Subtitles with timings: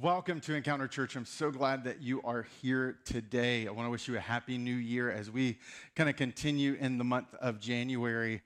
[0.00, 1.16] Welcome to Encounter Church.
[1.16, 3.68] I'm so glad that you are here today.
[3.68, 5.58] I want to wish you a happy new year as we
[5.94, 8.40] kind of continue in the month of January.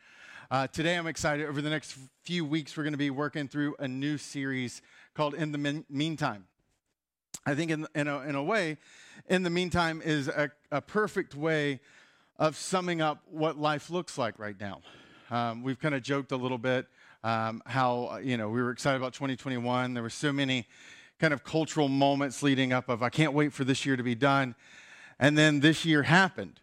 [0.51, 1.47] Uh, today, I'm excited.
[1.47, 4.83] Over the next few weeks, we're going to be working through a new series
[5.15, 6.49] called In the Min- Meantime.
[7.47, 8.79] I think, in, in, a, in a way,
[9.29, 11.79] In the Meantime is a, a perfect way
[12.41, 14.81] of summing up what life looks like right now.
[15.31, 16.89] Um, we've kind of joked a little bit
[17.23, 19.95] um, how, you know, we were excited about 2021.
[19.95, 20.67] There were so many
[21.19, 24.15] kind of cultural moments leading up of I can't wait for this year to be
[24.15, 24.55] done.
[25.19, 26.61] And then this year happened.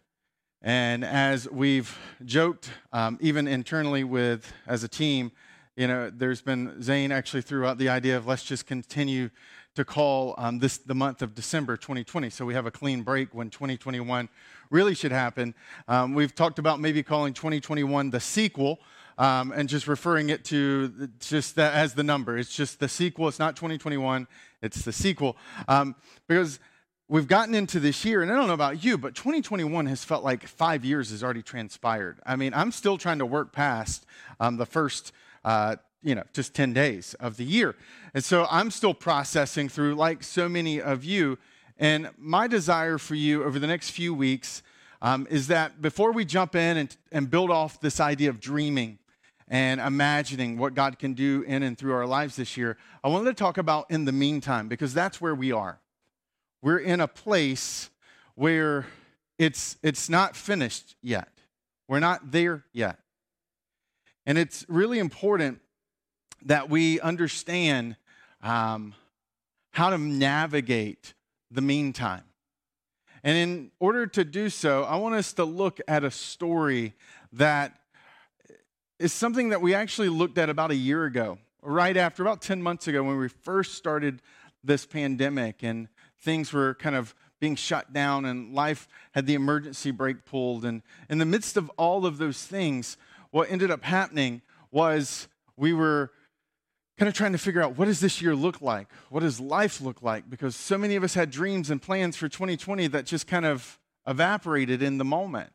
[0.62, 5.32] And as we've joked, um, even internally with as a team,
[5.76, 9.28] you know, there's been Zane actually threw out the idea of let's just continue
[9.74, 13.34] to call um, this the month of December 2020, so we have a clean break
[13.34, 14.28] when 2021
[14.70, 15.52] really should happen.
[15.88, 18.78] Um, we've talked about maybe calling 2021 the sequel,
[19.18, 22.36] um, and just referring it to just that as the number.
[22.36, 23.28] It's just the sequel.
[23.28, 24.26] It's not 2021.
[24.62, 25.36] It's the sequel
[25.68, 25.94] um,
[26.26, 26.58] because
[27.08, 30.24] we've gotten into this year, and I don't know about you, but 2021 has felt
[30.24, 32.20] like five years has already transpired.
[32.24, 34.06] I mean, I'm still trying to work past
[34.40, 35.12] um, the first.
[35.44, 37.74] Uh, you know, just 10 days of the year.
[38.12, 41.38] And so I'm still processing through, like so many of you.
[41.78, 44.62] And my desire for you over the next few weeks
[45.02, 48.98] um, is that before we jump in and, and build off this idea of dreaming,
[49.48, 53.26] and imagining what God can do in and through our lives this year, I wanted
[53.26, 55.80] to talk about in the meantime because that's where we are.
[56.62, 57.90] We're in a place
[58.34, 58.86] where
[59.38, 61.28] it's, it's not finished yet.
[61.88, 62.98] We're not there yet.
[64.26, 65.60] And it's really important
[66.46, 67.96] that we understand
[68.42, 68.94] um,
[69.72, 71.14] how to navigate
[71.50, 72.24] the meantime.
[73.22, 76.94] And in order to do so, I want us to look at a story
[77.32, 77.78] that
[79.04, 82.62] is something that we actually looked at about a year ago, right after, about 10
[82.62, 84.22] months ago, when we first started
[84.64, 85.88] this pandemic and
[86.20, 90.64] things were kind of being shut down and life had the emergency brake pulled.
[90.64, 90.80] And
[91.10, 92.96] in the midst of all of those things,
[93.30, 94.40] what ended up happening
[94.70, 96.10] was we were
[96.96, 98.88] kind of trying to figure out what does this year look like?
[99.10, 100.30] What does life look like?
[100.30, 103.78] Because so many of us had dreams and plans for 2020 that just kind of
[104.06, 105.50] evaporated in the moment.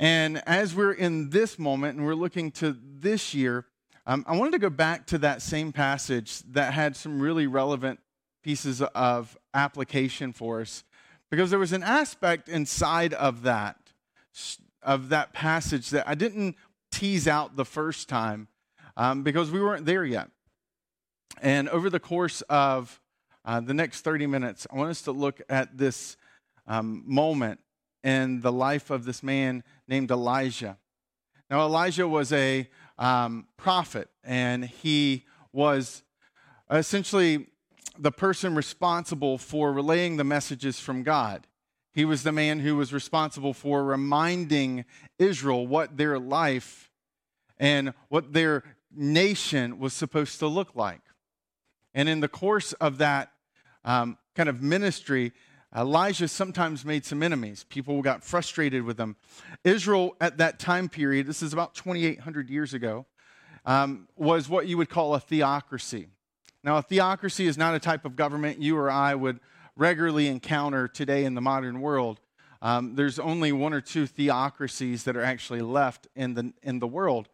[0.00, 3.66] And as we're in this moment and we're looking to this year,
[4.06, 8.00] um, I wanted to go back to that same passage that had some really relevant
[8.42, 10.84] pieces of application for us
[11.30, 13.76] because there was an aspect inside of that
[14.82, 16.56] of that passage that I didn't
[16.90, 18.48] tease out the first time
[18.96, 20.30] um, because we weren't there yet.
[21.42, 23.02] And over the course of
[23.44, 26.16] uh, the next 30 minutes, I want us to look at this
[26.66, 27.60] um, moment
[28.02, 30.78] in the life of this man named Elijah.
[31.50, 32.68] Now, Elijah was a
[32.98, 36.02] um, prophet, and he was
[36.70, 37.48] essentially
[37.98, 41.46] the person responsible for relaying the messages from God.
[41.92, 44.84] He was the man who was responsible for reminding
[45.18, 46.90] Israel what their life
[47.58, 48.62] and what their
[48.94, 51.02] nation was supposed to look like.
[51.92, 53.32] And in the course of that
[53.84, 55.32] um, kind of ministry,
[55.74, 57.64] Elijah sometimes made some enemies.
[57.68, 59.16] People got frustrated with them.
[59.62, 63.06] Israel at that time period, this is about 2,800 years ago,
[63.64, 66.08] um, was what you would call a theocracy.
[66.64, 69.38] Now, a theocracy is not a type of government you or I would
[69.76, 72.20] regularly encounter today in the modern world.
[72.60, 76.86] Um, there's only one or two theocracies that are actually left in the, in the
[76.86, 77.28] world.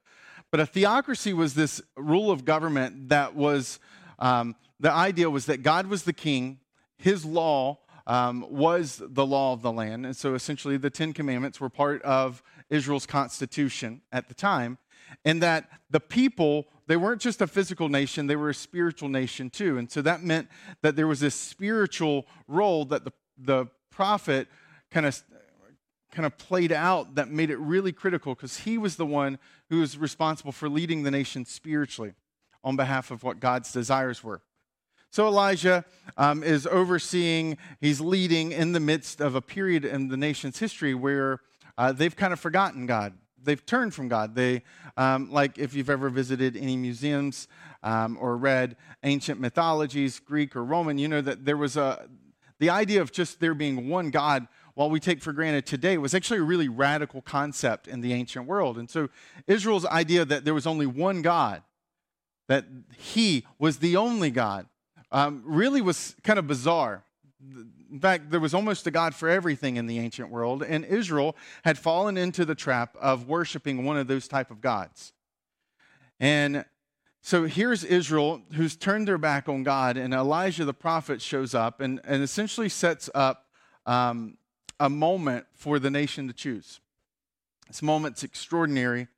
[0.50, 3.80] But a theocracy was this rule of government that was,
[4.18, 6.60] um, the idea was that God was the king,
[6.98, 10.06] his law um, was the law of the land.
[10.06, 14.78] And so essentially, the Ten Commandments were part of Israel's constitution at the time.
[15.24, 19.50] And that the people, they weren't just a physical nation, they were a spiritual nation
[19.50, 19.78] too.
[19.78, 20.48] And so that meant
[20.82, 24.48] that there was this spiritual role that the, the prophet
[24.90, 25.22] kind of
[26.12, 29.80] kind of played out that made it really critical because he was the one who
[29.80, 32.14] was responsible for leading the nation spiritually
[32.64, 34.40] on behalf of what God's desires were.
[35.10, 35.84] So Elijah
[36.16, 40.94] um, is overseeing, he's leading in the midst of a period in the nation's history
[40.94, 41.40] where
[41.78, 43.14] uh, they've kind of forgotten God.
[43.42, 44.34] They've turned from God.
[44.34, 44.62] They,
[44.96, 47.48] um, like if you've ever visited any museums
[47.82, 52.08] um, or read ancient mythologies, Greek or Roman, you know that there was a,
[52.58, 56.14] the idea of just there being one God while we take for granted today was
[56.14, 58.76] actually a really radical concept in the ancient world.
[58.76, 59.08] And so
[59.46, 61.62] Israel's idea that there was only one God,
[62.48, 62.66] that
[62.98, 64.66] he was the only God,
[65.12, 67.04] um, really was kind of bizarre.
[67.90, 71.36] In fact, there was almost a God for everything in the ancient world, and Israel
[71.64, 75.12] had fallen into the trap of worshiping one of those type of gods.
[76.18, 76.64] And
[77.26, 81.80] So here's Israel who's turned their back on God, and Elijah the prophet shows up
[81.80, 83.46] and, and essentially sets up
[83.84, 84.38] um,
[84.78, 86.78] a moment for the nation to choose.
[87.66, 89.08] This moment's extraordinary.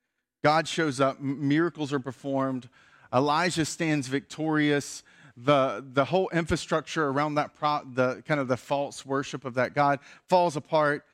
[0.43, 2.67] God shows up, miracles are performed,
[3.13, 5.03] Elijah stands victorious.
[5.41, 9.73] The, the whole infrastructure around that pro, the kind of the false worship of that
[9.73, 11.05] God falls apart.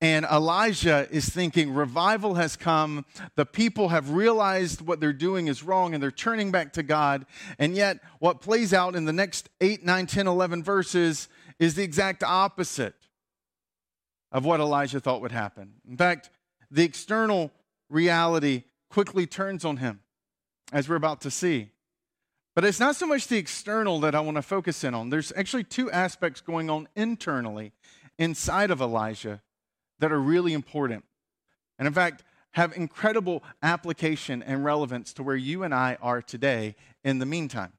[0.00, 3.04] And Elijah is thinking, revival has come.
[3.34, 7.26] The people have realized what they're doing is wrong and they're turning back to God.
[7.58, 11.28] And yet, what plays out in the next 8, 9, 10, 11 verses
[11.58, 12.94] is the exact opposite
[14.30, 15.74] of what Elijah thought would happen.
[15.88, 16.30] In fact,
[16.70, 17.50] the external
[17.88, 20.00] reality quickly turns on him,
[20.72, 21.70] as we're about to see.
[22.58, 25.10] But it's not so much the external that I want to focus in on.
[25.10, 27.70] There's actually two aspects going on internally
[28.18, 29.42] inside of Elijah
[30.00, 31.04] that are really important.
[31.78, 32.24] And in fact,
[32.54, 36.74] have incredible application and relevance to where you and I are today
[37.04, 37.74] in the meantime.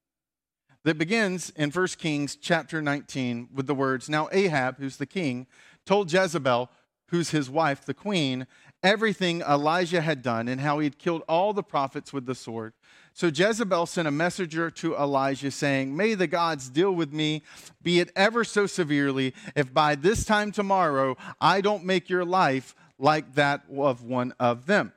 [0.86, 5.48] That begins in 1 Kings chapter 19 with the words Now Ahab, who's the king,
[5.86, 6.70] told Jezebel,
[7.10, 8.48] who's his wife, the queen,
[8.82, 12.72] everything Elijah had done and how he had killed all the prophets with the sword.
[13.20, 17.44] So Jezebel sent a messenger to Elijah saying, May the gods deal with me,
[17.84, 22.78] be it ever so severely, if by this time tomorrow I don't make your life
[22.98, 24.94] like that of one of them.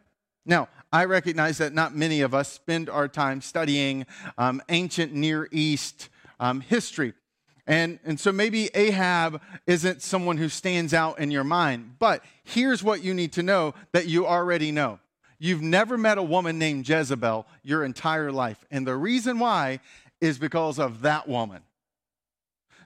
[0.46, 4.06] Now, I recognize that not many of us spend our time studying
[4.38, 6.08] um, ancient Near East
[6.38, 7.14] um, history.
[7.66, 11.96] And, and so maybe Ahab isn't someone who stands out in your mind.
[11.98, 15.00] But here's what you need to know that you already know
[15.42, 18.64] you've never met a woman named Jezebel your entire life.
[18.70, 19.80] And the reason why
[20.20, 21.62] is because of that woman.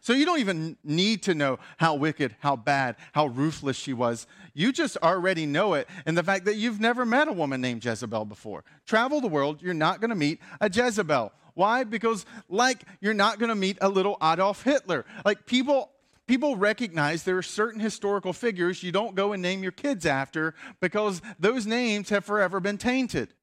[0.01, 4.27] So you don't even need to know how wicked, how bad, how ruthless she was.
[4.55, 7.85] You just already know it and the fact that you've never met a woman named
[7.85, 8.65] Jezebel before.
[8.87, 11.33] Travel the world, you're not going to meet a Jezebel.
[11.53, 11.85] Why?
[11.85, 15.05] Because, like, you're not going to meet a little Adolf Hitler.
[15.25, 15.91] Like, people
[16.27, 20.55] people recognize there are certain historical figures you don't go and name your kids after
[20.81, 23.35] because those names have forever been tainted.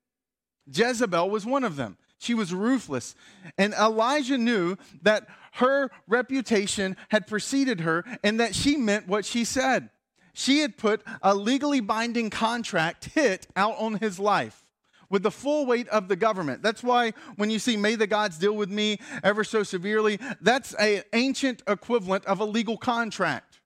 [0.72, 1.98] Jezebel was one of them.
[2.18, 3.16] She was ruthless.
[3.58, 9.44] And Elijah knew that her reputation had preceded her and that she meant what she
[9.44, 9.90] said.
[10.34, 14.63] She had put a legally binding contract hit out on his life
[15.14, 16.64] with the full weight of the government.
[16.64, 20.74] That's why when you see, may the gods deal with me ever so severely, that's
[20.74, 23.62] an ancient equivalent of a legal contract.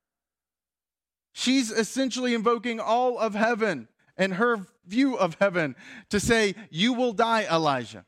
[1.31, 5.77] She's essentially invoking all of heaven and her view of heaven
[6.09, 8.03] to say, You will die, Elijah.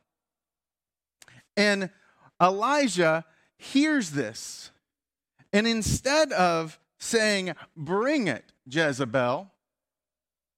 [1.56, 1.88] And
[2.42, 3.24] Elijah
[3.56, 4.70] hears this.
[5.50, 9.50] And instead of saying, Bring it, Jezebel,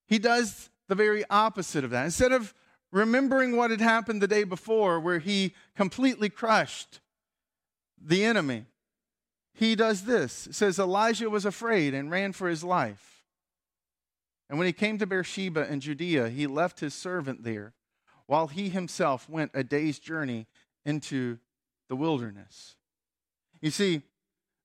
[0.09, 2.07] he does the very opposite of that.
[2.07, 2.53] Instead of
[2.93, 7.01] remembering what had happened the day before, where he completely crushed
[8.01, 8.67] the enemy.
[9.55, 10.47] He does this.
[10.47, 13.25] It says Elijah was afraid and ran for his life.
[14.49, 17.73] And when he came to Beersheba in Judea, he left his servant there,
[18.27, 20.47] while he himself went a day's journey
[20.85, 21.39] into
[21.89, 22.77] the wilderness.
[23.63, 24.03] You see,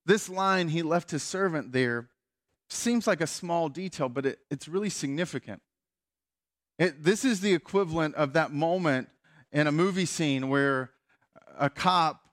[0.06, 2.09] this line, he left his servant there,
[2.69, 5.62] seems like a small detail, but it, it's really significant.
[6.77, 9.09] It, this is the equivalent of that moment
[9.51, 10.91] in a movie scene where
[11.57, 12.27] a cop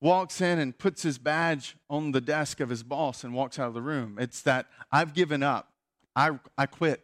[0.00, 3.68] walks in and puts his badge on the desk of his boss and walks out
[3.68, 4.16] of the room.
[4.20, 5.72] It's that I've given up,
[6.14, 7.02] I, I quit.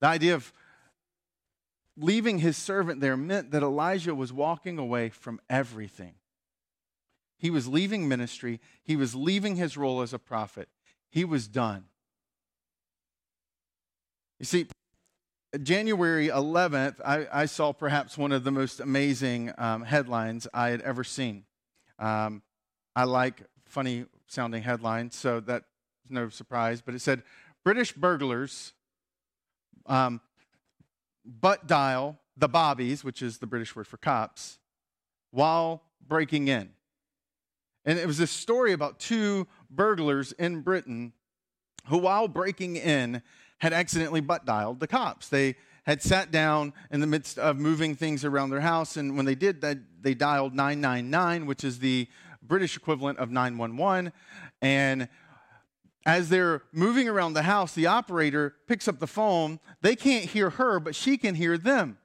[0.00, 0.52] The idea of
[1.96, 6.14] leaving his servant there meant that Elijah was walking away from everything.
[7.38, 10.68] He was leaving ministry, he was leaving his role as a prophet,
[11.10, 11.84] he was done.
[14.38, 14.66] You see,
[15.60, 20.80] January 11th, I, I, saw perhaps one of the most amazing um, headlines I had
[20.80, 21.44] ever seen.
[21.98, 22.42] Um,
[22.96, 25.66] I like funny sounding headlines, so that's
[26.08, 27.22] no surprise, but it said
[27.64, 28.72] British burglars
[29.86, 30.22] um,
[31.24, 34.58] butt dial the bobbies, which is the British word for cops,
[35.32, 36.70] while breaking in.
[37.84, 41.12] And it was a story about two burglars in Britain
[41.88, 43.22] who, while breaking in,
[43.62, 45.28] had accidentally butt dialed the cops.
[45.28, 45.54] They
[45.86, 49.36] had sat down in the midst of moving things around their house, and when they
[49.36, 52.08] did that, they dialed 999, which is the
[52.42, 54.12] British equivalent of 911.
[54.60, 55.08] And
[56.04, 59.60] as they're moving around the house, the operator picks up the phone.
[59.80, 61.98] They can't hear her, but she can hear them.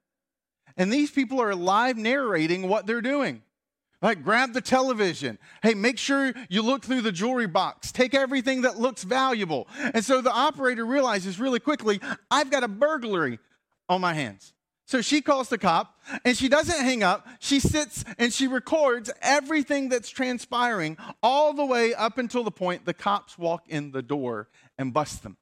[0.78, 3.42] And these people are live narrating what they're doing.
[4.02, 5.40] Like, grab the television.
[5.64, 7.92] Hey, make sure you look through the jewelry box.
[7.92, 9.68] Take everything that looks valuable.
[9.94, 12.00] And so the operator realizes really quickly,
[12.30, 13.40] I've got a burglary
[13.90, 14.54] on my hands.
[14.86, 17.28] So she calls the cop and she doesn't hang up.
[17.40, 22.86] She sits and she records everything that's transpiring all the way up until the point
[22.86, 25.38] the cops walk in the door and bust them.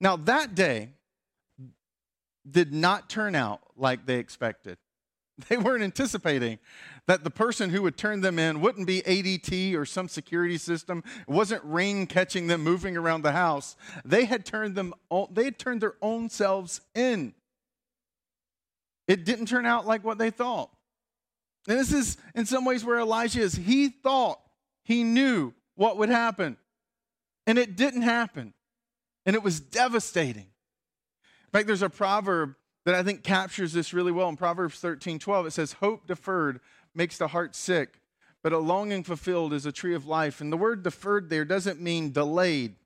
[0.00, 0.90] Now, that day
[2.48, 4.76] did not turn out like they expected.
[5.48, 6.58] They weren't anticipating
[7.06, 11.02] that the person who would turn them in wouldn't be ADT or some security system.
[11.20, 13.76] It wasn't rain catching them moving around the house.
[14.04, 14.94] They had turned them
[15.30, 17.34] they had turned their own selves in.
[19.06, 20.70] It didn't turn out like what they thought.
[21.66, 23.54] And this is in some ways where Elijah is.
[23.54, 24.40] He thought
[24.82, 26.56] he knew what would happen.
[27.46, 28.52] And it didn't happen.
[29.24, 30.42] And it was devastating.
[30.42, 32.54] In fact, there's a proverb
[32.88, 34.30] that I think captures this really well.
[34.30, 36.58] In Proverbs 13 12, it says, Hope deferred
[36.94, 38.00] makes the heart sick,
[38.42, 40.40] but a longing fulfilled is a tree of life.
[40.40, 42.76] And the word deferred there doesn't mean delayed.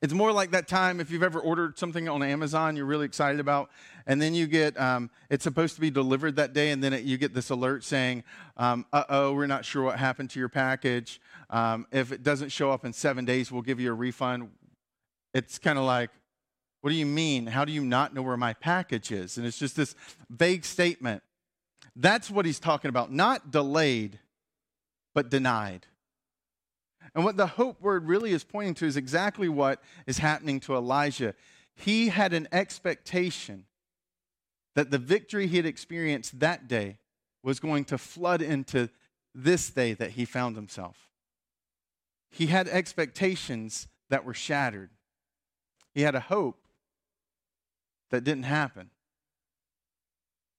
[0.00, 3.40] It's more like that time if you've ever ordered something on Amazon you're really excited
[3.40, 3.70] about,
[4.06, 7.02] and then you get um, it's supposed to be delivered that day, and then it,
[7.02, 8.22] you get this alert saying,
[8.56, 11.20] um, "Uh oh, we're not sure what happened to your package.
[11.50, 14.52] Um, if it doesn't show up in seven days, we'll give you a refund."
[15.34, 16.10] It's kind of like,
[16.80, 17.46] "What do you mean?
[17.46, 19.94] How do you not know where my package is?" And it's just this
[20.28, 21.22] vague statement.
[21.96, 24.18] That's what he's talking about, not delayed,
[25.14, 25.86] but denied.
[27.14, 30.74] And what the hope word really is pointing to is exactly what is happening to
[30.74, 31.34] Elijah.
[31.74, 33.66] He had an expectation
[34.74, 36.98] that the victory he had experienced that day
[37.42, 38.88] was going to flood into
[39.34, 41.10] this day that he found himself.
[42.30, 44.90] He had expectations that were shattered.
[45.92, 46.64] He had a hope
[48.10, 48.90] that didn't happen.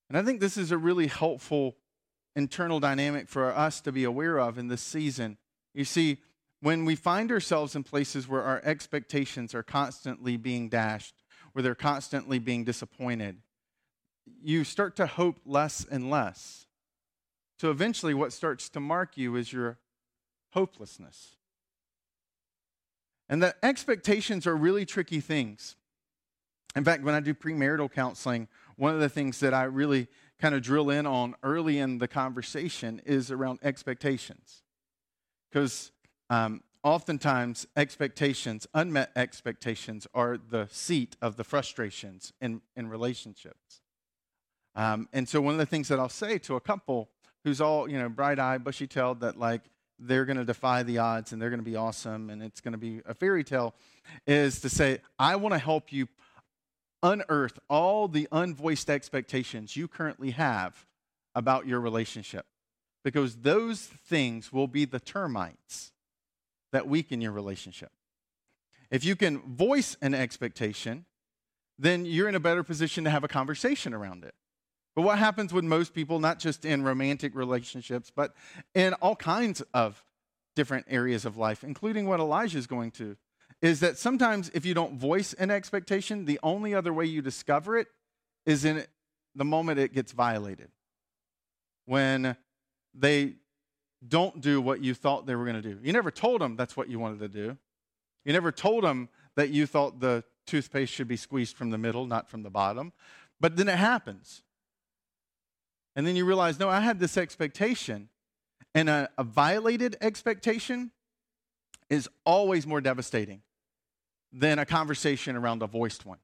[0.10, 1.78] And I think this is a really helpful
[2.36, 5.38] internal dynamic for us to be aware of in this season.
[5.74, 6.18] You see,
[6.62, 11.16] when we find ourselves in places where our expectations are constantly being dashed,
[11.54, 13.38] where they're constantly being disappointed,
[14.42, 16.68] you start to hope less and less.
[17.60, 19.78] So eventually, what starts to mark you is your
[20.52, 21.38] hopelessness.
[23.30, 25.76] And that expectations are really tricky things.
[26.76, 28.48] In fact, when I do premarital counseling,
[28.78, 30.08] one of the things that I really
[30.40, 34.64] kind of drill in on early in the conversation is around expectations.
[35.52, 35.92] Because
[36.30, 43.82] um, oftentimes, expectations, unmet expectations, are the seat of the frustrations in, in relationships.
[44.76, 47.10] Um, and so, one of the things that I'll say to a couple
[47.44, 49.62] who's all, you know, bright eyed, bushy tailed, that like
[50.00, 52.72] they're going to defy the odds and they're going to be awesome and it's going
[52.72, 53.76] to be a fairy tale,
[54.26, 56.08] is to say, I want to help you
[57.04, 60.86] unearth all the unvoiced expectations you currently have
[61.34, 62.46] about your relationship
[63.04, 65.92] because those things will be the termites
[66.72, 67.92] that weaken your relationship.
[68.90, 71.06] If you can voice an expectation,
[71.80, 74.36] then you're in a better position to have a conversation around it.
[74.96, 78.36] But what happens with most people, not just in romantic relationships, but
[78.76, 80.04] in all kinds of
[80.56, 83.16] different areas of life, including what Elijah is going to,
[83.62, 87.78] is that sometimes if you don't voice an expectation, the only other way you discover
[87.78, 87.88] it
[88.46, 88.84] is in
[89.36, 90.70] the moment it gets violated.
[91.86, 92.36] When
[92.94, 93.36] they
[94.08, 95.80] don't do what you thought they were going to do.
[95.84, 97.58] You never told them that's what you wanted to do.
[98.26, 102.08] You never told them that you thought the toothpaste should be squeezed from the middle,
[102.08, 102.94] not from the bottom.
[103.40, 104.42] But then it happens.
[105.96, 108.10] And then you realize, no, I had this expectation.
[108.74, 110.92] And a, a violated expectation
[111.90, 113.42] is always more devastating
[114.32, 116.20] than a conversation around a voiced one.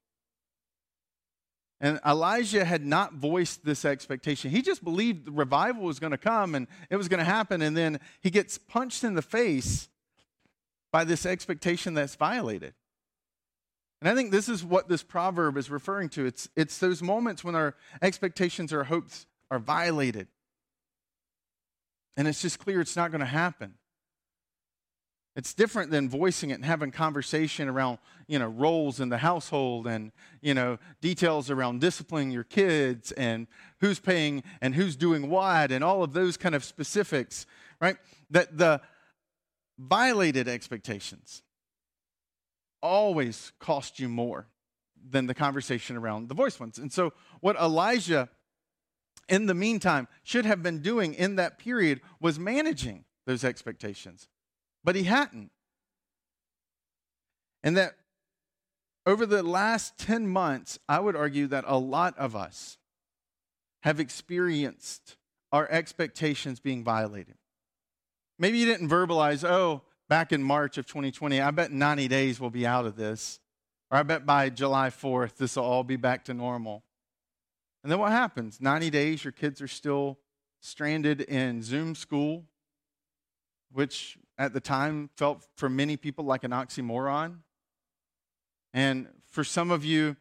[1.80, 4.50] And Elijah had not voiced this expectation.
[4.50, 7.62] He just believed the revival was going to come and it was going to happen.
[7.62, 9.88] And then he gets punched in the face
[10.90, 12.74] by this expectation that's violated.
[14.00, 16.26] And I think this is what this proverb is referring to.
[16.26, 20.28] It's, it's those moments when our expectations or hopes are violated.
[22.16, 23.74] And it's just clear it's not going to happen.
[25.38, 29.86] It's different than voicing it and having conversation around, you know, roles in the household
[29.86, 33.46] and, you know, details around disciplining your kids and
[33.78, 37.46] who's paying and who's doing what and all of those kind of specifics,
[37.80, 37.96] right?
[38.30, 38.80] That the
[39.78, 41.44] violated expectations
[42.82, 44.48] always cost you more
[45.08, 46.78] than the conversation around the voice ones.
[46.78, 48.28] And so what Elijah
[49.28, 54.26] in the meantime should have been doing in that period was managing those expectations
[54.84, 55.50] but he hadn't.
[57.62, 57.94] And that
[59.06, 62.78] over the last 10 months, I would argue that a lot of us
[63.82, 65.16] have experienced
[65.50, 67.36] our expectations being violated.
[68.38, 72.50] Maybe you didn't verbalize, oh, back in March of 2020, I bet 90 days we'll
[72.50, 73.40] be out of this.
[73.90, 76.84] Or I bet by July 4th, this will all be back to normal.
[77.82, 78.60] And then what happens?
[78.60, 80.18] 90 days, your kids are still
[80.60, 82.44] stranded in Zoom school,
[83.72, 87.38] which at the time felt for many people like an oxymoron.
[88.72, 90.16] And for some of you,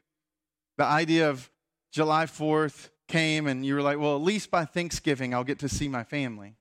[0.77, 1.51] the idea of
[1.91, 5.69] July 4th came and you were like, well, at least by Thanksgiving, I'll get to
[5.69, 6.55] see my family.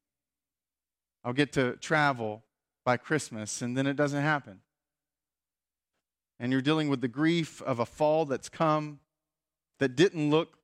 [1.25, 2.45] I'll get to travel
[2.85, 4.61] by Christmas, and then it doesn't happen.
[6.39, 9.01] And you're dealing with the grief of a fall that's come
[9.81, 10.59] that didn't look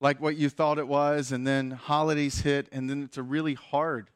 [0.00, 3.54] like what you thought it was, and then holidays hit, and then it's a really
[3.54, 4.10] hard,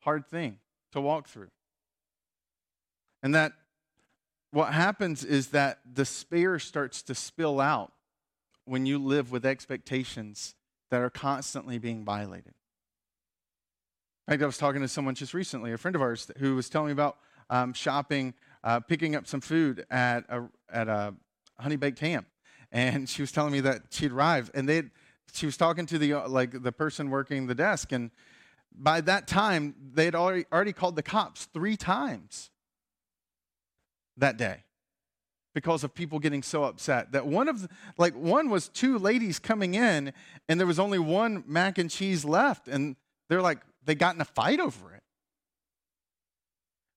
[0.00, 0.58] hard thing
[0.92, 1.50] to walk through.
[3.22, 3.52] And that
[4.50, 7.92] what happens is that despair starts to spill out
[8.64, 10.54] when you live with expectations
[10.90, 12.54] that are constantly being violated.
[14.26, 16.68] In fact, I was talking to someone just recently, a friend of ours, who was
[16.68, 17.18] telling me about
[17.48, 21.14] um, shopping, uh, picking up some food at a, at a
[21.58, 22.26] honey baked ham,
[22.70, 24.84] and she was telling me that she'd arrived, and they
[25.32, 28.10] she was talking to the uh, like the person working the desk, and
[28.72, 32.50] by that time they had already already called the cops three times
[34.16, 34.64] that day
[35.54, 39.38] because of people getting so upset that one of the, like one was two ladies
[39.38, 40.12] coming in
[40.48, 42.96] and there was only one mac and cheese left and
[43.28, 45.02] they're like they got in a fight over it.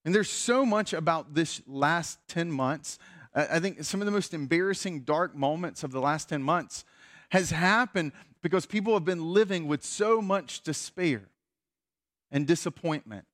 [0.04, 2.98] And there's so much about this last 10 months.
[3.34, 6.84] I think some of the most embarrassing dark moments of the last 10 months
[7.30, 8.12] has happened
[8.42, 11.22] because people have been living with so much despair
[12.34, 13.24] and disappointment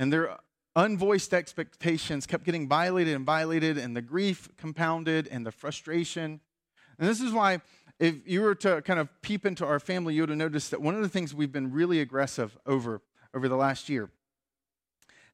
[0.00, 0.34] and they're
[0.74, 6.40] unvoiced expectations kept getting violated and violated, and the grief compounded and the frustration.
[6.98, 7.60] And this is why,
[7.98, 10.80] if you were to kind of peep into our family, you would have noticed that
[10.80, 13.02] one of the things we've been really aggressive over
[13.34, 14.08] over the last year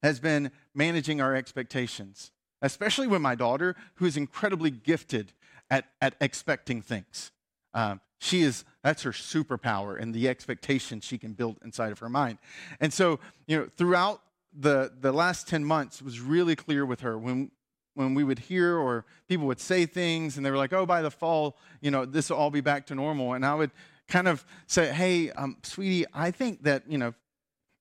[0.03, 2.31] has been managing our expectations,
[2.61, 5.31] especially with my daughter, who is incredibly gifted
[5.71, 7.31] at, at expecting things.
[7.73, 12.09] Um, she is that's her superpower and the expectation she can build inside of her
[12.09, 12.37] mind
[12.79, 14.21] and so you know throughout
[14.57, 17.51] the, the last 10 months was really clear with her when,
[17.93, 21.01] when we would hear or people would say things and they were like, oh, by
[21.01, 23.33] the fall, you know, this will all be back to normal.
[23.33, 23.71] And I would
[24.07, 27.13] kind of say, hey, um, sweetie, I think that, you know,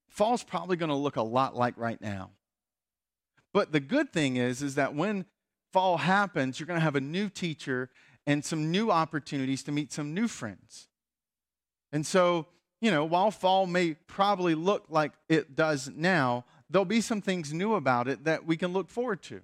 [0.08, 2.30] fall's probably going to look a lot like right now.
[3.52, 5.24] But the good thing is, is that when
[5.72, 7.90] fall happens, you're going to have a new teacher
[8.26, 10.88] and some new opportunities to meet some new friends.
[11.92, 12.46] And so,
[12.80, 17.52] you know, while fall may probably look like it does now, there'll be some things
[17.52, 19.40] new about it that we can look forward to.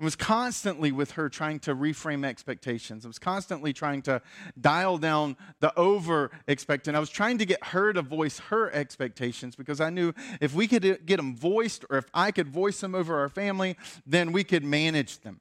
[0.00, 3.04] I was constantly with her trying to reframe expectations.
[3.04, 4.20] I was constantly trying to
[4.60, 6.96] dial down the over expectant.
[6.96, 10.66] I was trying to get her to voice her expectations because I knew if we
[10.66, 14.42] could get them voiced or if I could voice them over our family, then we
[14.42, 15.38] could manage them.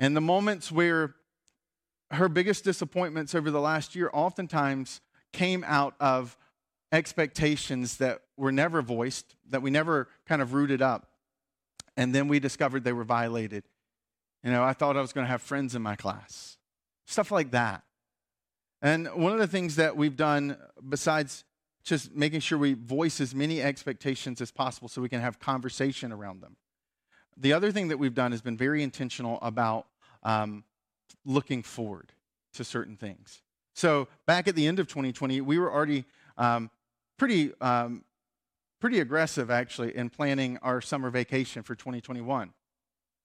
[0.00, 1.14] And the moments where
[2.10, 6.36] her biggest disappointments over the last year oftentimes came out of
[6.90, 11.10] expectations that were never voiced, that we never kind of rooted up.
[11.96, 13.64] And then we discovered they were violated.
[14.42, 16.56] You know, I thought I was going to have friends in my class,
[17.04, 17.82] stuff like that.
[18.80, 20.56] And one of the things that we've done,
[20.88, 21.44] besides
[21.84, 26.10] just making sure we voice as many expectations as possible so we can have conversation
[26.10, 26.56] around them,
[27.36, 29.86] the other thing that we've done has been very intentional about
[30.22, 30.64] um,
[31.24, 32.12] looking forward
[32.54, 33.42] to certain things.
[33.74, 36.04] So back at the end of 2020, we were already
[36.36, 36.70] um,
[37.16, 38.04] pretty, um,
[38.80, 42.52] pretty aggressive, actually, in planning our summer vacation for 2021.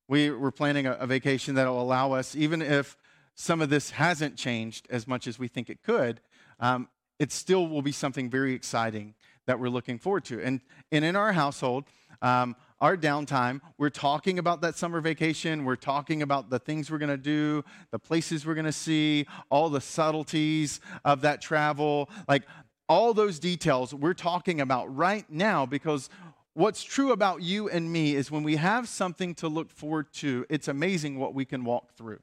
[0.07, 2.95] We were planning a, a vacation that will allow us, even if
[3.35, 6.21] some of this hasn't changed as much as we think it could,
[6.59, 6.87] um,
[7.19, 9.13] it still will be something very exciting
[9.45, 10.41] that we're looking forward to.
[10.41, 11.85] And, and in our household,
[12.21, 15.63] um, our downtime, we're talking about that summer vacation.
[15.63, 19.25] We're talking about the things we're going to do, the places we're going to see,
[19.49, 22.09] all the subtleties of that travel.
[22.27, 22.43] Like
[22.87, 26.09] all those details we're talking about right now because
[26.53, 30.45] what's true about you and me is when we have something to look forward to,
[30.49, 32.19] it's amazing what we can walk through.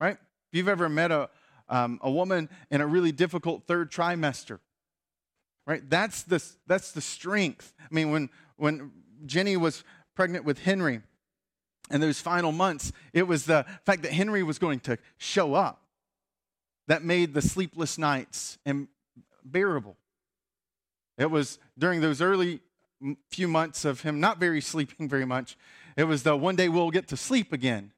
[0.00, 0.16] Right?
[0.16, 1.28] If you've ever met a,
[1.68, 4.58] um, a woman in a really difficult third trimester,
[5.66, 5.88] right?
[5.88, 7.72] That's the, that's the strength.
[7.78, 8.92] I mean, when, when
[9.26, 11.00] Jenny was pregnant with Henry
[11.90, 15.82] in those final months, it was the fact that Henry was going to show up
[16.88, 18.58] that made the sleepless nights
[19.44, 19.96] bearable.
[21.18, 22.60] It was during those early
[23.28, 25.56] few months of him not very sleeping very much,
[25.96, 27.92] it was the one day we'll get to sleep again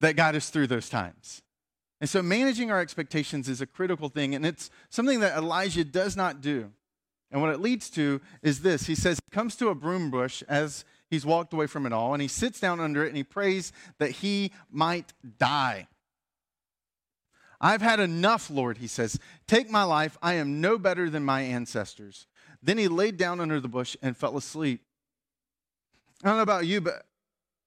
[0.00, 1.42] that got us through those times.
[2.00, 6.16] And so managing our expectations is a critical thing, and it's something that Elijah does
[6.16, 6.72] not do.
[7.30, 10.42] And what it leads to is this He says, He comes to a broom bush
[10.48, 13.24] as he's walked away from it all, and he sits down under it and he
[13.24, 15.88] prays that he might die.
[17.60, 19.18] I've had enough, Lord, he says.
[19.46, 20.18] Take my life.
[20.22, 22.26] I am no better than my ancestors.
[22.62, 24.82] Then he laid down under the bush and fell asleep.
[26.22, 27.06] I don't know about you, but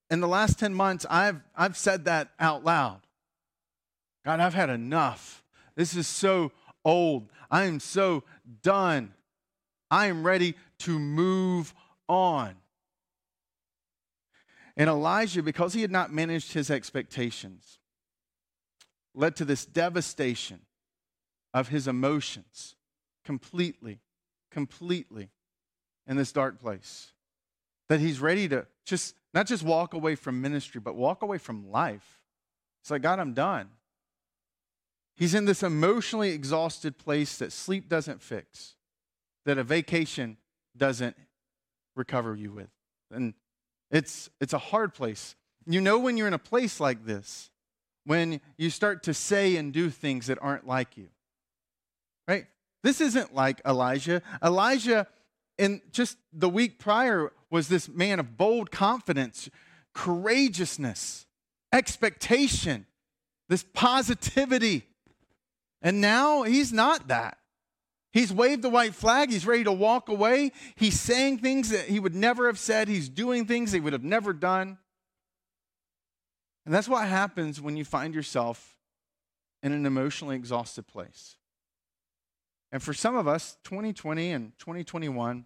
[0.10, 3.02] in the last 10 months, I've, I've said that out loud.
[4.26, 5.44] God, I've had enough.
[5.76, 6.52] This is so
[6.84, 7.30] old.
[7.50, 8.24] I am so
[8.62, 9.14] done.
[9.92, 11.74] I am ready to move
[12.08, 12.56] on.
[14.78, 17.80] And Elijah, because he had not managed his expectations,
[19.14, 20.62] led to this devastation
[21.54, 22.76] of his emotions
[23.26, 24.00] completely,
[24.52, 25.30] completely
[26.08, 27.12] in this dark place.
[27.90, 31.70] That he's ready to just not just walk away from ministry, but walk away from
[31.70, 32.22] life.
[32.82, 33.70] It's like, God, I'm done.
[35.16, 38.76] He's in this emotionally exhausted place that sleep doesn't fix,
[39.46, 40.38] that a vacation
[40.76, 41.16] doesn't
[41.96, 42.70] recover you with.
[43.12, 43.34] And
[43.92, 45.36] it's, it's a hard place.
[45.66, 47.50] You know when you're in a place like this,
[48.06, 51.10] when you start to say and do things that aren't like you.
[52.28, 52.46] Right?
[52.84, 54.22] This isn't like Elijah.
[54.44, 55.08] Elijah,
[55.58, 59.50] in just the week prior, was this man of bold confidence,
[59.94, 61.26] courageousness,
[61.74, 62.86] expectation,
[63.48, 64.86] this positivity.
[65.82, 67.39] And now he's not that.
[68.12, 69.30] He's waved the white flag.
[69.32, 70.52] He's ready to walk away.
[70.76, 72.88] He's saying things that he would never have said.
[72.88, 74.78] He's doing things he would have never done.
[76.66, 78.76] And that's what happens when you find yourself
[79.62, 81.36] in an emotionally exhausted place.
[82.72, 85.46] And for some of us, 2020 and 2021,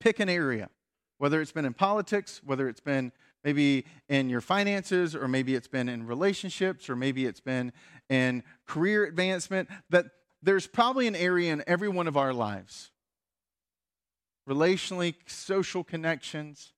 [0.00, 0.70] pick an area,
[1.18, 3.12] whether it's been in politics, whether it's been
[3.44, 7.72] maybe in your finances, or maybe it's been in relationships, or maybe it's been
[8.08, 10.06] in career advancement, that
[10.46, 12.92] there's probably an area in every one of our lives,
[14.48, 16.72] relationally, social connections,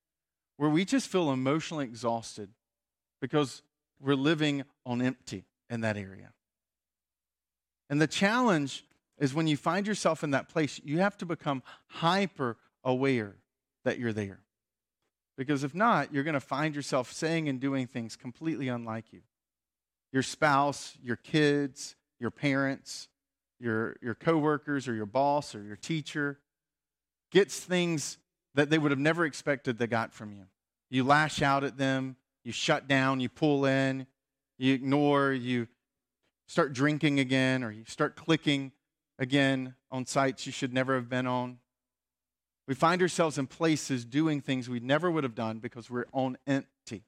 [0.57, 2.49] where we just feel emotionally exhausted
[3.21, 3.61] because
[4.01, 6.33] we're living on empty in that area.
[7.91, 8.85] And the challenge
[9.19, 13.35] is when you find yourself in that place, you have to become hyper aware
[13.85, 14.39] that you're there.
[15.37, 19.21] Because if not, you're going to find yourself saying and doing things completely unlike you.
[20.11, 23.07] Your spouse, your kids, your parents,
[23.59, 26.39] your, your coworkers or your boss or your teacher
[27.31, 28.17] gets things
[28.55, 30.45] that they would have never expected they got from you.
[30.89, 34.07] You lash out at them, you shut down, you pull in,
[34.57, 35.67] you ignore, you
[36.47, 38.71] start drinking again, or you start clicking
[39.19, 41.59] again on sites you should never have been on.
[42.67, 46.37] We find ourselves in places doing things we never would have done because we're on
[46.47, 47.03] empty.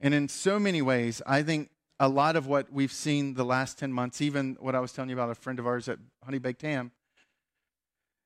[0.00, 3.78] And in so many ways, I think a lot of what we've seen the last
[3.78, 6.38] 10 months, even what I was telling you about a friend of ours at Honey
[6.38, 6.92] Baked Ham,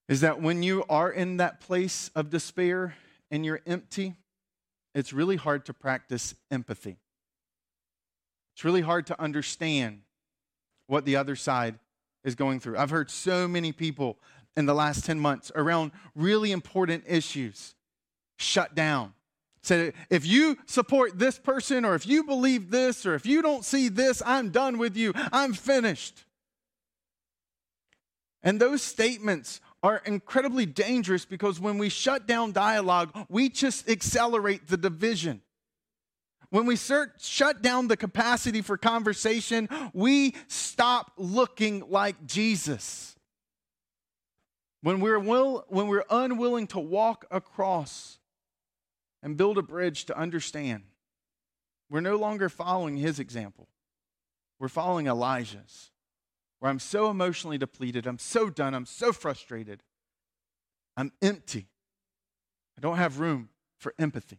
[0.08, 2.94] is that when you are in that place of despair
[3.32, 4.14] and you're empty,
[4.94, 6.98] it's really hard to practice empathy.
[8.54, 10.02] It's really hard to understand
[10.86, 11.80] what the other side
[12.22, 12.78] is going through.
[12.78, 14.18] I've heard so many people
[14.56, 17.74] in the last 10 months around really important issues
[18.38, 19.14] shut down.
[19.64, 23.64] Said, if you support this person, or if you believe this, or if you don't
[23.64, 25.14] see this, I'm done with you.
[25.32, 26.24] I'm finished.
[28.42, 34.68] And those statements are incredibly dangerous because when we shut down dialogue, we just accelerate
[34.68, 35.40] the division.
[36.50, 43.16] When we shut down the capacity for conversation, we stop looking like Jesus.
[44.82, 48.18] When we're, will, when we're unwilling to walk across
[49.24, 50.84] and build a bridge to understand,
[51.90, 53.68] we're no longer following his example.
[54.60, 55.90] We're following Elijah's,
[56.60, 59.82] where I'm so emotionally depleted, I'm so done, I'm so frustrated,
[60.96, 61.66] I'm empty.
[62.78, 64.38] I don't have room for empathy.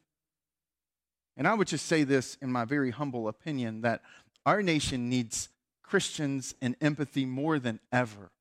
[1.35, 4.01] And I would just say this in my very humble opinion that
[4.45, 5.49] our nation needs
[5.83, 8.31] Christians and empathy more than ever.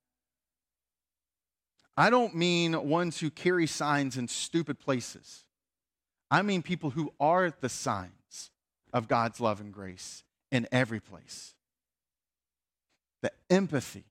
[1.96, 5.43] I don't mean ones who carry signs in stupid places.
[6.34, 8.50] I mean people who are the signs
[8.92, 11.54] of God's love and grace in every place.
[13.22, 14.02] The empathy,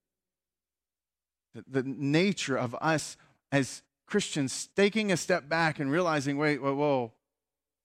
[1.54, 3.18] the, the nature of us
[3.52, 7.12] as Christians taking a step back and realizing, wait, whoa, whoa.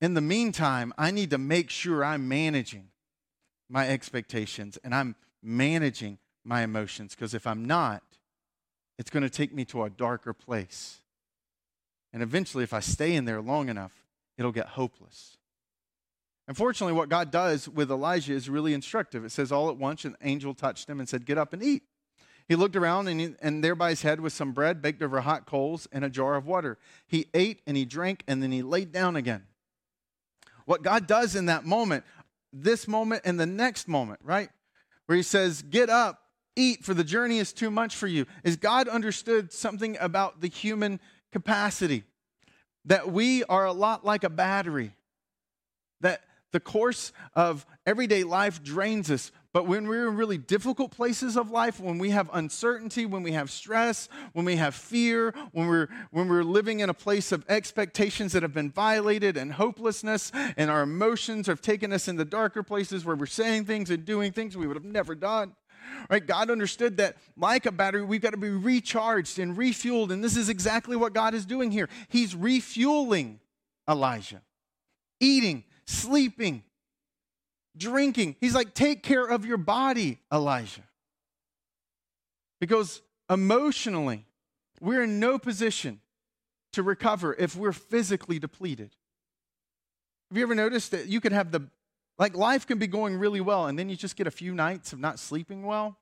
[0.00, 2.90] In the meantime, I need to make sure I'm managing
[3.68, 8.04] my expectations and I'm managing my emotions because if I'm not,
[9.00, 11.00] it's going to take me to a darker place.
[12.12, 14.04] And eventually, if I stay in there long enough,
[14.38, 15.36] it'll get hopeless.
[16.46, 19.22] Unfortunately, what God does with Elijah is really instructive.
[19.22, 21.82] It says, All at once, an angel touched him and said, Get up and eat.
[22.48, 25.20] He looked around, and, he, and there by his head was some bread baked over
[25.20, 26.78] hot coals and a jar of water.
[27.06, 29.44] He ate and he drank, and then he laid down again.
[30.64, 32.04] What God does in that moment,
[32.50, 34.48] this moment and the next moment, right?
[35.04, 36.22] Where he says, Get up,
[36.56, 40.48] eat, for the journey is too much for you, is God understood something about the
[40.48, 42.04] human capacity.
[42.88, 44.92] That we are a lot like a battery.
[46.00, 46.22] That
[46.52, 51.50] the course of everyday life drains us, but when we're in really difficult places of
[51.50, 55.88] life, when we have uncertainty, when we have stress, when we have fear, when we're,
[56.10, 60.70] when we're living in a place of expectations that have been violated and hopelessness, and
[60.70, 64.56] our emotions have taken us into darker places where we're saying things and doing things
[64.56, 65.54] we would have never done.
[66.10, 66.26] Right?
[66.26, 70.10] God understood that, like a battery, we've got to be recharged and refueled.
[70.10, 71.88] And this is exactly what God is doing here.
[72.08, 73.40] He's refueling
[73.88, 74.42] Elijah,
[75.20, 76.62] eating, sleeping,
[77.76, 78.36] drinking.
[78.40, 80.82] He's like, take care of your body, Elijah.
[82.60, 84.26] Because emotionally,
[84.80, 86.00] we're in no position
[86.72, 88.90] to recover if we're physically depleted.
[90.30, 91.68] Have you ever noticed that you could have the,
[92.18, 94.92] like, life can be going really well, and then you just get a few nights
[94.92, 95.96] of not sleeping well?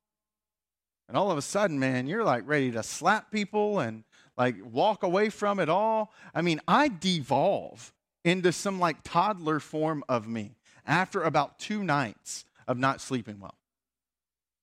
[1.09, 4.05] And all of a sudden, man, you're like ready to slap people and
[4.37, 6.13] like walk away from it all.
[6.35, 7.93] I mean, I devolve
[8.25, 13.55] into some like toddler form of me after about two nights of not sleeping well.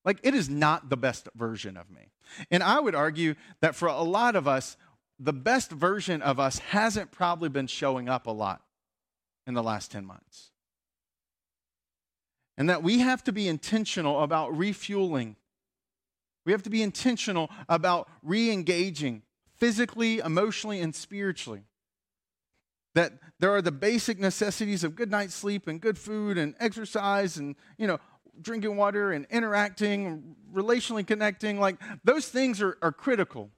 [0.04, 2.12] Like, it is not the best version of me.
[2.52, 4.76] And I would argue that for a lot of us,
[5.18, 8.62] the best version of us hasn't probably been showing up a lot
[9.48, 10.52] in the last 10 months.
[12.58, 15.36] And that we have to be intentional about refueling.
[16.46, 19.24] We have to be intentional about re engaging
[19.56, 21.64] physically, emotionally, and spiritually
[22.96, 27.38] that there are the basic necessities of good night's sleep and good food and exercise
[27.38, 28.00] and you know
[28.42, 33.50] drinking water and interacting relationally connecting like those things are, are critical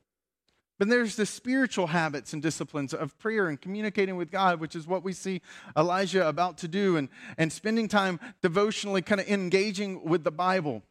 [0.77, 4.85] but there's the spiritual habits and disciplines of prayer and communicating with God, which is
[4.85, 5.41] what we see
[5.77, 10.83] Elijah about to do, and, and spending time devotionally kind of engaging with the Bible.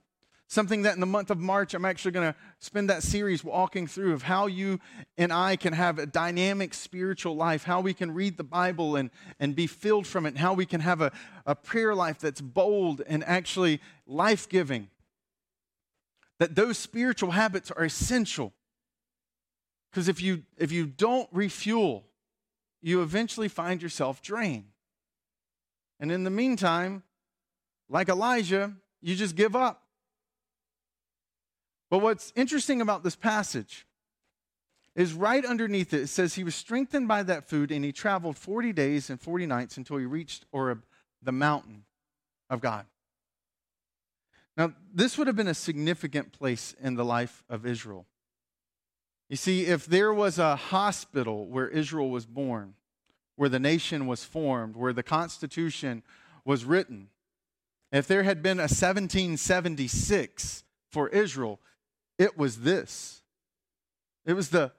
[0.46, 3.86] Something that in the month of March, I'm actually going to spend that series walking
[3.86, 4.78] through of how you
[5.18, 9.10] and I can have a dynamic spiritual life, how we can read the Bible and,
[9.40, 11.12] and be filled from it, and how we can have a,
[11.46, 14.88] a prayer life that's bold and actually life giving.
[16.38, 18.52] That those spiritual habits are essential.
[19.94, 22.04] Because if you, if you don't refuel,
[22.82, 24.64] you eventually find yourself drained.
[26.00, 27.04] And in the meantime,
[27.88, 29.84] like Elijah, you just give up.
[31.90, 33.86] But what's interesting about this passage
[34.96, 38.36] is right underneath it, it says he was strengthened by that food and he traveled
[38.36, 40.82] 40 days and 40 nights until he reached Horeb,
[41.22, 41.84] the mountain
[42.50, 42.86] of God.
[44.56, 48.06] Now, this would have been a significant place in the life of Israel.
[49.28, 52.74] You see, if there was a hospital where Israel was born,
[53.36, 56.02] where the nation was formed, where the Constitution
[56.44, 57.08] was written,
[57.90, 61.60] if there had been a 1776 for Israel,
[62.18, 63.22] it was this
[64.24, 64.72] it was the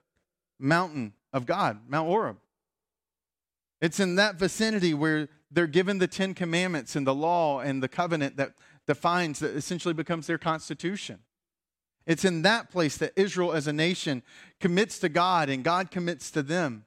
[0.58, 2.38] mountain of God, Mount Horeb.
[3.80, 7.88] It's in that vicinity where they're given the Ten Commandments and the law and the
[7.88, 8.54] covenant that
[8.86, 11.20] defines, that essentially becomes their constitution.
[12.06, 14.22] It's in that place that Israel as a nation
[14.60, 16.84] commits to God and God commits to them.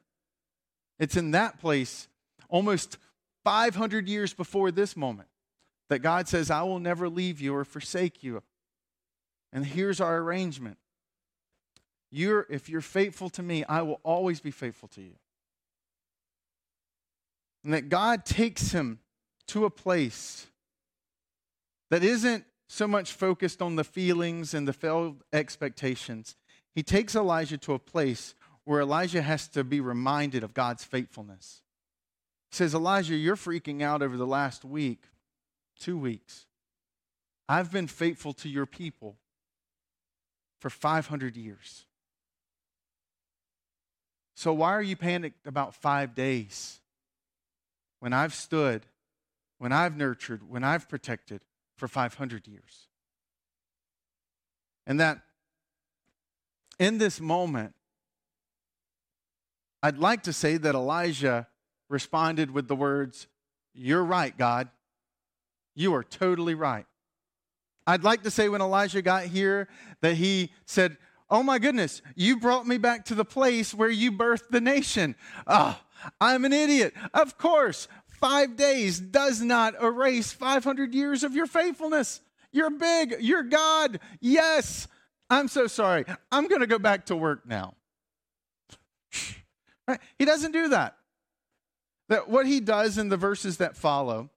[0.98, 2.08] It's in that place,
[2.48, 2.98] almost
[3.44, 5.28] 500 years before this moment,
[5.90, 8.42] that God says, I will never leave you or forsake you.
[9.52, 10.78] And here's our arrangement.
[12.12, 15.16] You're, if you're faithful to me, I will always be faithful to you.
[17.64, 19.00] And that God takes him
[19.48, 20.48] to a place
[21.90, 26.38] that isn't so much focused on the feelings and the failed expectations.
[26.76, 31.64] He takes Elijah to a place where Elijah has to be reminded of God's faithfulness.
[32.52, 35.06] He says, Elijah, you're freaking out over the last week,
[35.80, 36.46] two weeks.
[37.50, 39.18] I've been faithful to your people
[40.60, 41.86] for 500 years.
[44.36, 46.80] So, why are you panicked about five days
[48.00, 48.86] when I've stood,
[49.58, 51.42] when I've nurtured, when I've protected
[51.80, 52.88] for 500 years?
[54.86, 55.22] And that
[56.78, 57.74] in this moment,
[59.82, 61.48] I'd like to say that Elijah
[61.90, 63.28] responded with the words,
[63.74, 64.70] You're right, God.
[65.76, 66.86] You are totally right.
[67.88, 69.68] I'd like to say when Elijah got here
[70.02, 70.98] that he said,
[71.30, 75.16] Oh my goodness, you brought me back to the place where you birthed the nation.
[75.48, 75.80] Oh,
[76.20, 76.94] I'm an idiot.
[77.14, 77.88] Of course,
[78.20, 82.22] five days does not erase 500 years of your faithfulness.
[82.52, 83.18] You're big.
[83.20, 84.00] You're God.
[84.20, 84.88] Yes.
[85.30, 86.06] I'm so sorry.
[86.32, 87.76] I'm going to go back to work now.
[89.88, 90.00] Right?
[90.20, 90.98] He doesn't do that.
[92.10, 94.30] That what he does in the verses that follow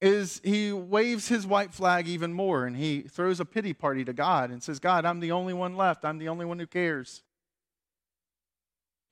[0.00, 4.12] is he waves his white flag even more and he throws a pity party to
[4.12, 6.04] God and says, God, I'm the only one left.
[6.04, 7.22] I'm the only one who cares.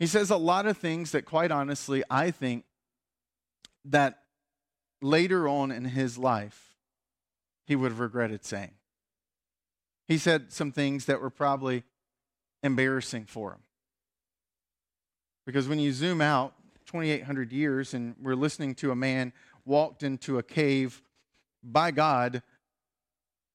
[0.00, 2.64] He says a lot of things that, quite honestly, I think
[3.90, 4.20] that
[5.02, 6.74] later on in his life,
[7.66, 8.72] he would have regretted saying.
[10.08, 11.84] He said some things that were probably
[12.62, 13.60] embarrassing for him.
[15.46, 16.54] Because when you zoom out
[16.86, 19.32] 2,800 years and we're listening to a man
[19.64, 21.02] walked into a cave
[21.62, 22.42] by God,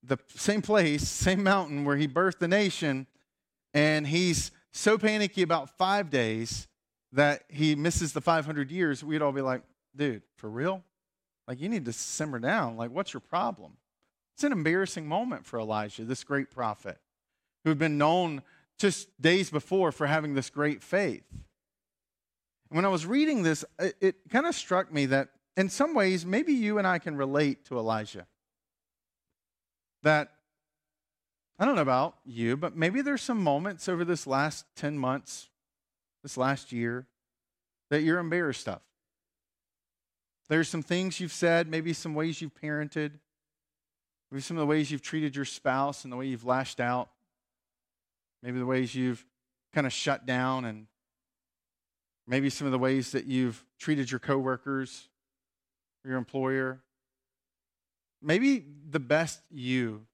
[0.04, 3.08] the same place, same mountain where he birthed the nation,
[3.74, 6.68] and he's so panicky about five days
[7.12, 9.62] that he misses the 500 years, we'd all be like,
[9.96, 10.84] dude, for real?
[11.48, 12.78] Like, you need to simmer down.
[12.78, 13.78] Like, what's your problem?
[14.36, 17.00] It's an embarrassing moment for Elijah, this great prophet,
[17.64, 18.42] who had been known
[18.78, 21.24] just days before for having this great faith.
[21.32, 25.94] And When I was reading this, it, it kind of struck me that in some
[25.94, 28.28] ways, maybe you and I can relate to Elijah.
[30.04, 30.32] That,
[31.58, 35.50] I don't know about you, but maybe there's some moments over this last 10 months,
[36.24, 37.08] this last year,
[37.90, 38.82] that you're embarrassed of.
[40.48, 43.12] There's some things you've said, maybe some ways you've parented,
[44.32, 47.10] maybe some of the ways you've treated your spouse and the way you've lashed out,
[48.44, 49.26] maybe the ways you've
[49.74, 50.88] kind of shut down, and
[52.28, 55.10] maybe some of the ways that you've treated your coworkers,
[56.04, 56.80] or your employer.
[58.22, 60.06] Maybe the best you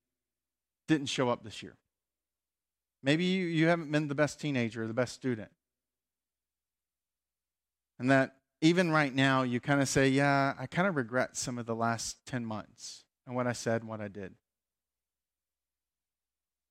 [0.88, 1.76] didn't show up this year.
[3.04, 5.50] Maybe you, you haven't been the best teenager or the best student.
[8.00, 11.58] And that even right now, you kind of say, Yeah, I kind of regret some
[11.58, 14.36] of the last 10 months and what I said and what I did.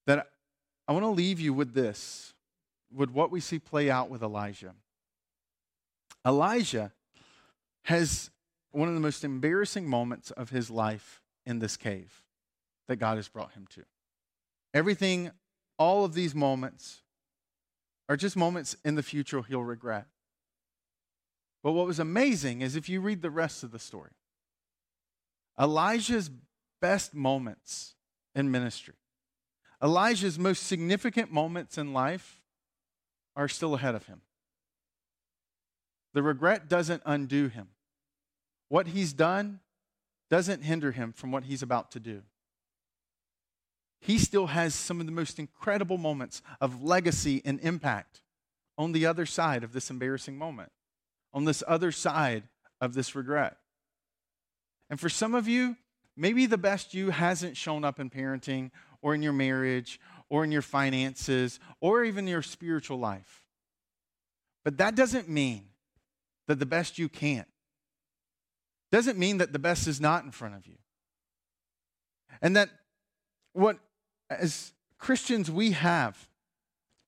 [0.07, 0.29] That
[0.88, 2.33] I want to leave you with this,
[2.92, 4.74] with what we see play out with Elijah.
[6.26, 6.92] Elijah
[7.85, 8.31] has
[8.72, 12.22] one of the most embarrassing moments of his life in this cave
[12.88, 13.83] that God has brought him to.
[14.74, 15.31] Everything,
[15.79, 17.03] all of these moments
[18.09, 20.07] are just moments in the future he'll regret.
[21.62, 24.11] But what was amazing is if you read the rest of the story,
[25.59, 26.31] Elijah's
[26.81, 27.94] best moments
[28.35, 28.94] in ministry,
[29.83, 32.40] Elijah's most significant moments in life
[33.37, 34.23] are still ahead of him.
[36.12, 37.68] The regret doesn't undo him.
[38.68, 39.61] What he's done
[40.29, 42.23] doesn't hinder him from what he's about to do.
[44.01, 48.23] He still has some of the most incredible moments of legacy and impact
[48.79, 50.73] on the other side of this embarrassing moment
[51.33, 52.45] on this other side
[52.81, 53.57] of this regret.
[54.88, 55.77] And for some of you,
[56.16, 58.71] maybe the best you hasn't shown up in parenting
[59.03, 63.45] or in your marriage or in your finances or even your spiritual life.
[64.64, 65.66] But that doesn't mean
[66.49, 67.49] that the best you can't.
[68.93, 70.77] Doesn't mean that the best is not in front of you.
[72.43, 72.71] And that
[73.53, 73.79] what
[74.29, 76.29] as Christians we have,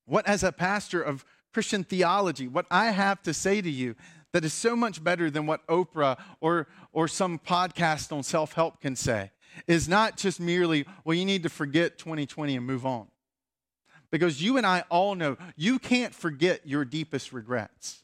[0.07, 3.95] what as a pastor of Christian theology, what I have to say to you
[4.33, 8.81] that is so much better than what Oprah or, or some podcast on self help
[8.81, 9.31] can say
[9.67, 13.07] is not just merely, well, you need to forget 2020 and move on.
[14.11, 18.03] Because you and I all know you can't forget your deepest regrets.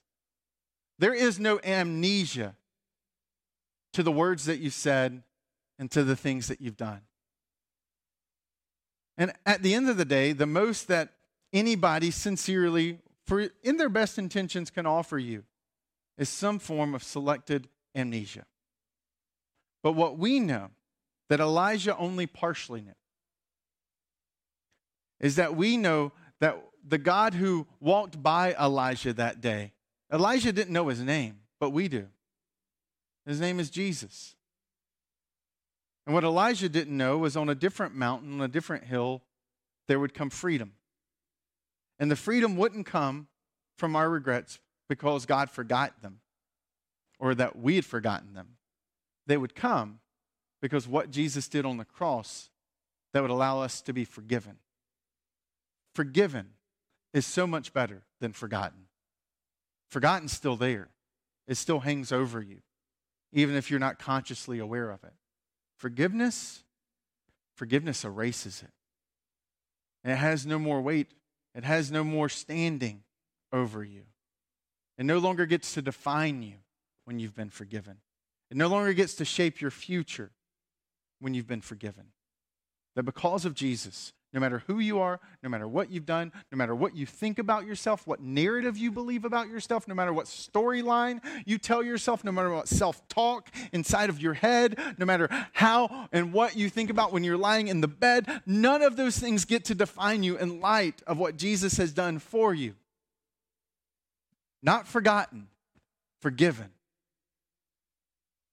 [0.98, 2.56] There is no amnesia
[3.92, 5.22] to the words that you said
[5.78, 7.00] and to the things that you've done.
[9.16, 11.10] And at the end of the day, the most that
[11.52, 15.44] anybody sincerely for in their best intentions can offer you
[16.16, 18.46] is some form of selected amnesia.
[19.82, 20.70] But what we know
[21.28, 22.94] that Elijah only partially knew
[25.20, 29.72] is that we know that the God who walked by Elijah that day,
[30.10, 32.06] Elijah didn't know his name, but we do.
[33.26, 34.36] His name is Jesus.
[36.06, 39.22] And what Elijah didn't know was on a different mountain, on a different hill,
[39.86, 40.72] there would come freedom.
[41.98, 43.28] And the freedom wouldn't come
[43.76, 44.58] from our regrets
[44.88, 46.20] because God forgot them
[47.18, 48.56] or that we had forgotten them.
[49.26, 50.00] They would come
[50.60, 52.50] because what Jesus did on the cross
[53.12, 54.56] that would allow us to be forgiven.
[55.94, 56.50] Forgiven
[57.12, 58.86] is so much better than forgotten.
[59.88, 60.88] Forgotten's still there,
[61.46, 62.58] it still hangs over you,
[63.32, 65.14] even if you're not consciously aware of it.
[65.78, 66.62] Forgiveness,
[67.54, 68.70] forgiveness erases it.
[70.04, 71.08] And it has no more weight
[71.54, 73.02] it has no more standing
[73.52, 74.02] over you.
[74.96, 76.56] It no longer gets to define you
[77.04, 77.98] when you've been forgiven.
[78.50, 80.30] It no longer gets to shape your future
[81.20, 82.08] when you've been forgiven.
[82.96, 86.56] That because of Jesus, no matter who you are, no matter what you've done, no
[86.56, 90.26] matter what you think about yourself, what narrative you believe about yourself, no matter what
[90.26, 95.28] storyline you tell yourself, no matter what self talk inside of your head, no matter
[95.52, 99.18] how and what you think about when you're lying in the bed, none of those
[99.18, 102.76] things get to define you in light of what Jesus has done for you.
[104.62, 105.48] Not forgotten,
[106.20, 106.70] forgiven.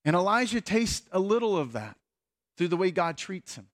[0.03, 1.95] And Elijah tastes a little of that
[2.57, 3.67] through the way God treats him.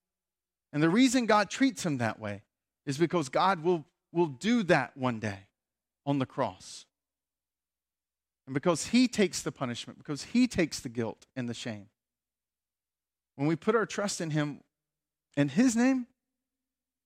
[0.73, 2.43] And the reason God treats him that way
[2.85, 5.47] is because God will, will do that one day
[6.05, 6.85] on the cross.
[8.45, 11.87] And because he takes the punishment, because he takes the guilt and the shame.
[13.35, 14.61] When we put our trust in him
[15.37, 16.07] in his name,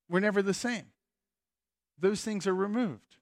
[0.10, 0.86] we're never the same.
[2.00, 3.18] Those things are removed.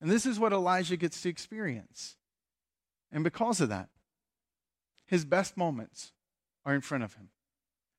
[0.00, 2.16] And this is what Elijah gets to experience.
[3.12, 3.88] And because of that,
[5.06, 6.12] his best moments
[6.64, 7.28] are in front of him.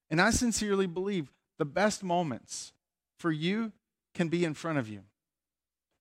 [0.09, 2.73] And I sincerely believe the best moments
[3.19, 3.71] for you
[4.15, 5.01] can be in front of you.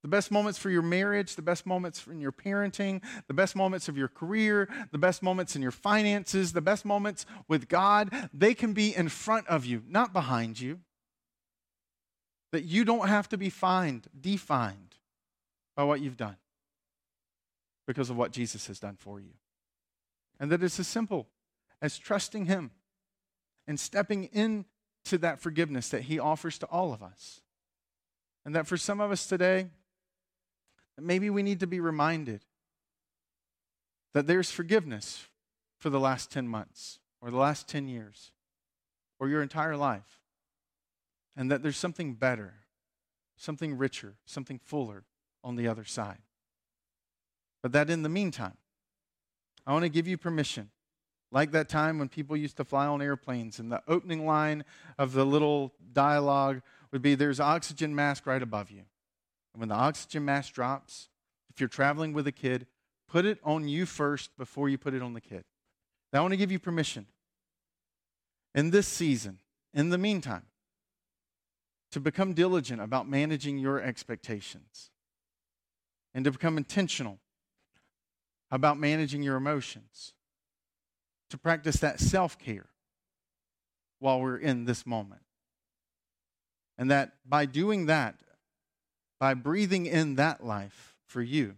[0.01, 3.87] The best moments for your marriage, the best moments in your parenting, the best moments
[3.87, 8.55] of your career, the best moments in your finances, the best moments with God, they
[8.55, 10.81] can be in front of you, not behind you.
[12.53, 14.95] That you don't have to be fined, defined
[15.77, 16.39] by what you've done
[17.87, 19.35] because of what Jesus has done for you.
[20.41, 21.29] And that it's as simple
[21.83, 22.71] as trusting Him
[23.67, 24.65] and stepping in
[25.11, 27.41] to that forgiveness that He offers to all of us.
[28.45, 29.67] And that for some of us today,
[30.99, 32.45] maybe we need to be reminded
[34.15, 35.27] that there's forgiveness
[35.79, 38.33] for the last 10 months or the last 10 years
[39.19, 40.21] or your entire life.
[41.37, 42.55] And that there's something better,
[43.37, 45.05] something richer, something fuller
[45.43, 46.19] on the other side.
[47.63, 48.57] But that in the meantime,
[49.67, 50.71] I want to give you permission
[51.33, 54.65] like that time when people used to fly on airplanes, and the opening line
[54.99, 56.63] of the little dialogue
[56.93, 58.83] would be There's oxygen mask right above you.
[59.53, 61.09] And when the oxygen mask drops,
[61.53, 62.67] if you're traveling with a kid,
[63.09, 65.45] put it on you first before you put it on the kid.
[66.13, 67.07] Now, I want to give you permission
[68.55, 69.39] in this season,
[69.73, 70.47] in the meantime,
[71.93, 74.91] to become diligent about managing your expectations
[76.15, 77.19] and to become intentional
[78.51, 80.15] about managing your emotions
[81.31, 82.67] to practice that self care
[83.99, 85.23] while we're in this moment.
[86.79, 88.17] And that by doing that,
[89.19, 91.57] by breathing in that life for you,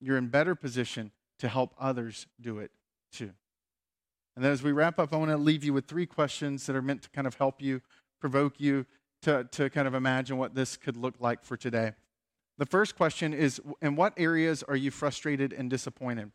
[0.00, 2.70] you're in better position to help others do it
[3.12, 3.30] too.
[4.34, 6.74] And then as we wrap up, I want to leave you with three questions that
[6.74, 7.82] are meant to kind of help you,
[8.20, 8.86] provoke you
[9.22, 11.92] to, to kind of imagine what this could look like for today.
[12.58, 16.32] The first question is In what areas are you frustrated and disappointed?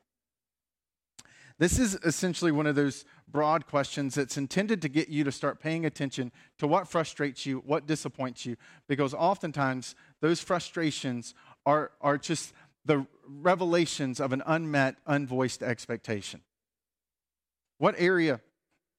[1.60, 5.60] This is essentially one of those broad questions that's intended to get you to start
[5.60, 11.34] paying attention to what frustrates you, what disappoints you, because oftentimes those frustrations
[11.66, 12.54] are, are just
[12.86, 16.42] the revelations of an unmet, unvoiced expectation.
[17.80, 18.40] What area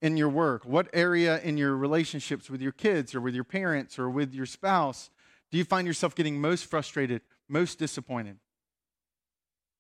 [0.03, 3.99] in your work, what area in your relationships with your kids or with your parents
[3.99, 5.11] or with your spouse
[5.51, 8.39] do you find yourself getting most frustrated, most disappointed?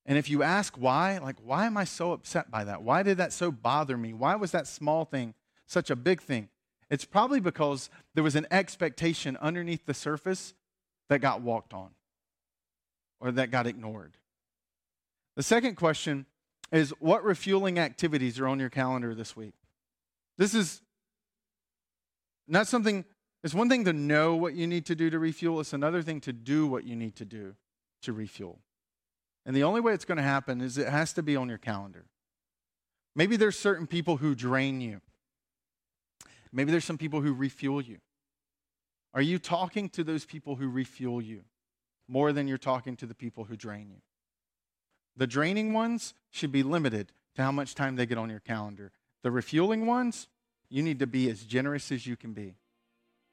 [0.08, 2.82] And if you ask why, like, why am I so upset by that?
[2.82, 4.14] Why did that so bother me?
[4.14, 5.34] Why was that small thing
[5.66, 6.48] such a big thing?
[6.90, 10.54] It's probably because there was an expectation underneath the surface
[11.10, 11.90] that got walked on
[13.20, 14.16] or that got ignored.
[15.36, 16.24] The second question
[16.72, 19.52] is what refueling activities are on your calendar this week?
[20.38, 20.80] This is
[22.46, 23.04] not something,
[23.44, 26.22] it's one thing to know what you need to do to refuel, it's another thing
[26.22, 27.56] to do what you need to do
[28.00, 28.58] to refuel.
[29.46, 31.58] And the only way it's going to happen is it has to be on your
[31.58, 32.04] calendar.
[33.14, 35.00] Maybe there's certain people who drain you.
[36.52, 37.98] Maybe there's some people who refuel you.
[39.14, 41.42] Are you talking to those people who refuel you
[42.06, 44.00] more than you're talking to the people who drain you?
[45.16, 48.92] The draining ones should be limited to how much time they get on your calendar.
[49.22, 50.28] The refueling ones,
[50.68, 52.54] you need to be as generous as you can be.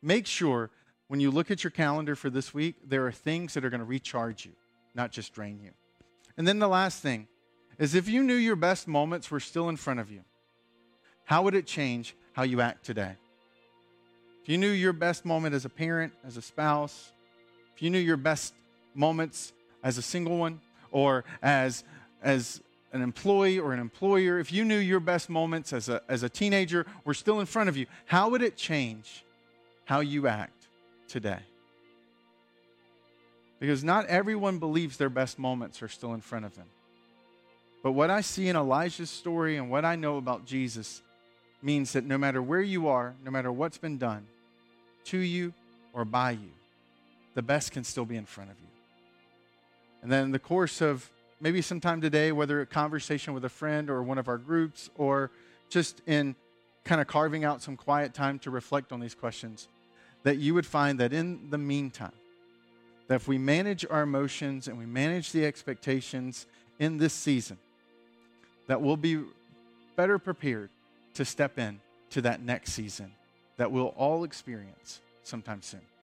[0.02, 0.72] Make sure
[1.08, 3.80] when you look at your calendar for this week, there are things that are going
[3.80, 4.54] to recharge you,
[4.96, 5.72] not just drain you.
[6.38, 7.28] And then the last thing
[7.78, 10.22] is if you knew your best moments were still in front of you,
[11.26, 13.16] how would it change how you act today?
[14.44, 17.12] If you knew your best moment as a parent, as a spouse,
[17.76, 18.54] if you knew your best
[18.94, 20.62] moments as a single one
[20.92, 21.84] or as,
[22.22, 22.62] as
[22.94, 26.30] an employee or an employer, if you knew your best moments as a, as a
[26.30, 29.26] teenager were still in front of you, how would it change
[29.86, 30.68] how you act
[31.08, 31.40] today?
[33.66, 36.68] Because not everyone believes their best moments are still in front of them.
[37.82, 41.02] But what I see in Elijah's story and what I know about Jesus
[41.64, 44.28] means that no matter where you are, no matter what's been done
[45.06, 45.52] to you
[45.94, 46.52] or by you,
[47.34, 48.68] the best can still be in front of you.
[50.04, 51.10] And then in the course of
[51.42, 55.32] maybe sometime today, whether a conversation with a friend or one of our groups, or
[55.70, 56.36] just in
[56.84, 59.68] kind of carving out some quiet time to reflect on these questions,
[60.22, 62.12] that you would find that in the meantime,
[63.08, 66.48] that if we manage our emotions and we manage the expectations
[66.80, 67.58] in this season,
[68.68, 69.22] that we'll be
[69.96, 70.70] better prepared
[71.14, 71.80] to step in
[72.10, 73.12] to that next season
[73.58, 75.86] that we'll all experience sometime soon.